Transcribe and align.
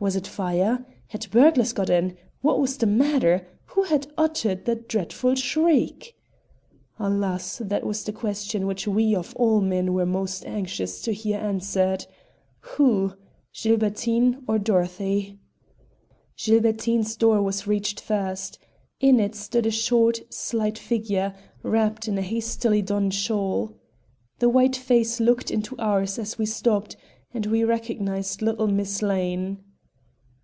Was 0.00 0.16
it 0.16 0.26
fire? 0.26 0.84
Had 1.08 1.30
burglars 1.30 1.72
got 1.72 1.88
in? 1.88 2.18
What 2.42 2.60
was 2.60 2.76
the 2.76 2.84
matter? 2.84 3.48
Who 3.68 3.84
had 3.84 4.06
uttered 4.18 4.66
that 4.66 4.86
dreadful 4.86 5.34
shriek? 5.34 6.14
Alas! 6.98 7.56
that 7.64 7.86
was 7.86 8.04
the 8.04 8.12
question 8.12 8.66
which 8.66 8.86
we 8.86 9.14
of 9.16 9.34
all 9.34 9.62
men 9.62 9.94
were 9.94 10.04
most 10.04 10.44
anxious 10.44 11.00
to 11.02 11.12
hear 11.14 11.38
answered. 11.38 12.04
Who? 12.76 13.14
Gilbertine 13.54 14.42
or 14.46 14.58
Dorothy? 14.58 15.38
Gilbertine's 16.36 17.16
door 17.16 17.40
was 17.40 17.66
reached 17.66 17.98
first. 17.98 18.58
In 19.00 19.18
it 19.18 19.34
stood 19.34 19.64
a 19.64 19.70
short, 19.70 20.20
slight 20.28 20.76
figure, 20.76 21.34
wrapped 21.62 22.08
in 22.08 22.18
a 22.18 22.20
hastily 22.20 22.82
donned 22.82 23.14
shawl. 23.14 23.72
The 24.38 24.50
white 24.50 24.76
face 24.76 25.18
looked 25.18 25.50
into 25.50 25.74
ours 25.78 26.18
as 26.18 26.36
we 26.36 26.44
stopped, 26.44 26.94
and 27.32 27.46
we 27.46 27.64
recognized 27.64 28.42
little 28.42 28.68
Miss 28.68 29.00
Lane. 29.00 29.60